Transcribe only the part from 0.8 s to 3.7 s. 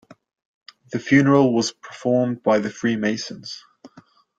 The funeral was performed by Freemasons.